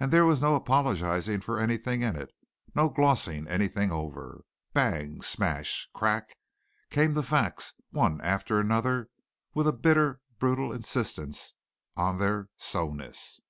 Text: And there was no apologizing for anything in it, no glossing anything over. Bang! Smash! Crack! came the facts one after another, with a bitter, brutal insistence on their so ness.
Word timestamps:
And 0.00 0.10
there 0.10 0.24
was 0.24 0.40
no 0.40 0.54
apologizing 0.54 1.42
for 1.42 1.60
anything 1.60 2.00
in 2.00 2.16
it, 2.16 2.30
no 2.74 2.88
glossing 2.88 3.46
anything 3.46 3.90
over. 3.92 4.42
Bang! 4.72 5.20
Smash! 5.20 5.86
Crack! 5.92 6.34
came 6.88 7.12
the 7.12 7.22
facts 7.22 7.74
one 7.90 8.22
after 8.22 8.58
another, 8.58 9.10
with 9.52 9.68
a 9.68 9.72
bitter, 9.76 10.22
brutal 10.38 10.72
insistence 10.72 11.52
on 11.94 12.16
their 12.16 12.48
so 12.56 12.94
ness. 12.94 13.42